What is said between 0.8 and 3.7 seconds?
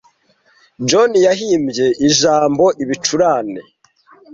John yahimbye ijambo ibicurane